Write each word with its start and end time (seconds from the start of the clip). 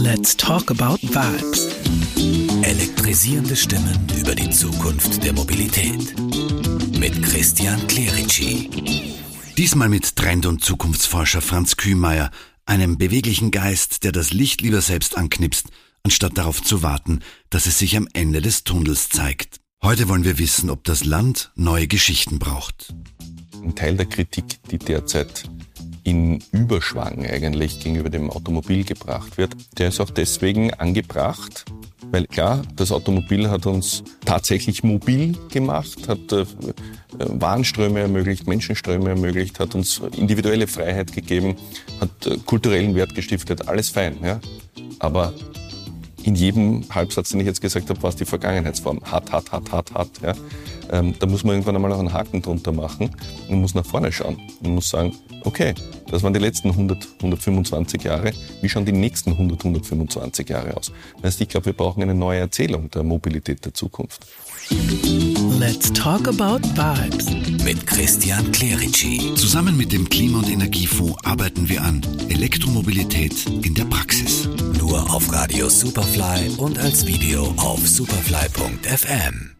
Let's 0.00 0.36
talk 0.36 0.70
about 0.70 1.02
vibes. 1.02 1.66
Elektrisierende 2.62 3.56
Stimmen 3.56 3.98
über 4.16 4.32
die 4.32 4.48
Zukunft 4.48 5.24
der 5.24 5.32
Mobilität. 5.32 6.14
Mit 6.96 7.20
Christian 7.20 7.84
Clerici. 7.88 8.70
Diesmal 9.56 9.88
mit 9.88 10.14
Trend- 10.14 10.46
und 10.46 10.62
Zukunftsforscher 10.64 11.40
Franz 11.40 11.76
Kühmeier, 11.76 12.30
einem 12.64 12.96
beweglichen 12.96 13.50
Geist, 13.50 14.04
der 14.04 14.12
das 14.12 14.32
Licht 14.32 14.60
lieber 14.60 14.82
selbst 14.82 15.18
anknipst, 15.18 15.66
anstatt 16.04 16.38
darauf 16.38 16.62
zu 16.62 16.84
warten, 16.84 17.18
dass 17.50 17.66
es 17.66 17.80
sich 17.80 17.96
am 17.96 18.06
Ende 18.12 18.40
des 18.40 18.62
Tunnels 18.62 19.08
zeigt. 19.08 19.58
Heute 19.82 20.08
wollen 20.08 20.24
wir 20.24 20.38
wissen, 20.38 20.70
ob 20.70 20.84
das 20.84 21.04
Land 21.04 21.50
neue 21.56 21.88
Geschichten 21.88 22.38
braucht. 22.38 22.94
Ein 23.64 23.74
Teil 23.74 23.96
der 23.96 24.06
Kritik, 24.06 24.62
die 24.70 24.78
derzeit 24.78 25.50
in 26.08 26.42
Überschwang 26.52 27.26
eigentlich 27.26 27.80
gegenüber 27.80 28.08
dem 28.08 28.30
Automobil 28.30 28.84
gebracht 28.84 29.36
wird, 29.36 29.54
der 29.76 29.88
ist 29.88 30.00
auch 30.00 30.08
deswegen 30.08 30.72
angebracht, 30.72 31.66
weil 32.10 32.26
klar, 32.26 32.62
das 32.76 32.92
Automobil 32.92 33.50
hat 33.50 33.66
uns 33.66 34.02
tatsächlich 34.24 34.82
mobil 34.82 35.36
gemacht, 35.50 36.08
hat 36.08 36.32
äh, 36.32 36.46
Warenströme 37.18 38.00
ermöglicht, 38.00 38.46
Menschenströme 38.46 39.10
ermöglicht, 39.10 39.60
hat 39.60 39.74
uns 39.74 40.00
individuelle 40.16 40.66
Freiheit 40.66 41.12
gegeben, 41.12 41.56
hat 42.00 42.26
äh, 42.26 42.38
kulturellen 42.38 42.94
Wert 42.94 43.14
gestiftet, 43.14 43.68
alles 43.68 43.90
fein. 43.90 44.16
Ja? 44.22 44.40
Aber 45.00 45.34
in 46.22 46.34
jedem 46.34 46.84
Halbsatz, 46.90 47.30
den 47.30 47.40
ich 47.40 47.46
jetzt 47.46 47.60
gesagt 47.60 47.90
habe, 47.90 48.02
war 48.02 48.10
es 48.10 48.16
die 48.16 48.24
Vergangenheitsform. 48.24 49.00
Hart, 49.04 49.30
hart, 49.30 49.52
hart, 49.52 49.70
hart, 49.72 49.92
hart. 49.92 50.10
Ja? 50.22 50.32
Ähm, 50.90 51.14
da 51.18 51.26
muss 51.26 51.44
man 51.44 51.54
irgendwann 51.54 51.76
einmal 51.76 51.90
noch 51.90 51.98
einen 51.98 52.12
Haken 52.12 52.40
drunter 52.40 52.72
machen 52.72 53.10
und 53.48 53.60
muss 53.60 53.74
nach 53.74 53.84
vorne 53.84 54.10
schauen 54.10 54.40
und 54.62 54.74
muss 54.74 54.88
sagen, 54.88 55.14
okay, 55.44 55.74
das 56.10 56.22
waren 56.22 56.32
die 56.32 56.40
letzten 56.40 56.70
100, 56.70 57.08
125 57.18 58.02
Jahre. 58.02 58.32
Wie 58.62 58.68
schauen 58.68 58.84
die 58.84 58.92
nächsten 58.92 59.32
100, 59.32 59.60
125 59.60 60.48
Jahre 60.48 60.76
aus? 60.76 60.92
Das 61.16 61.32
heißt, 61.32 61.40
ich 61.42 61.48
glaube, 61.48 61.66
wir 61.66 61.72
brauchen 61.72 62.02
eine 62.02 62.14
neue 62.14 62.40
Erzählung 62.40 62.90
der 62.90 63.02
Mobilität 63.02 63.64
der 63.64 63.74
Zukunft. 63.74 64.26
Let's 65.58 65.92
talk 65.92 66.28
about 66.28 66.60
vibes. 66.76 67.30
Mit 67.64 67.86
Christian 67.86 68.52
Clerici. 68.52 69.34
Zusammen 69.34 69.76
mit 69.76 69.92
dem 69.92 70.08
Klima- 70.08 70.38
und 70.38 70.48
Energiefonds 70.48 71.16
arbeiten 71.24 71.68
wir 71.68 71.82
an 71.82 72.02
Elektromobilität 72.28 73.46
in 73.62 73.74
der 73.74 73.84
Praxis. 73.84 74.48
Nur 74.78 75.14
auf 75.14 75.32
Radio 75.32 75.68
Superfly 75.68 76.50
und 76.58 76.78
als 76.78 77.06
Video 77.06 77.52
auf 77.56 77.86
superfly.fm. 77.86 79.57